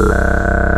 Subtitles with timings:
[0.00, 0.69] Là...